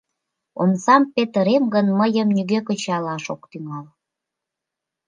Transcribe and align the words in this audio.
Омсам 0.61 1.03
петырем 1.13 1.63
гын, 1.73 1.85
мыйым 1.99 2.29
нигӧ 2.35 2.59
кычалаш 2.67 3.25
ок 3.33 3.41
тӱҥал. 3.51 3.85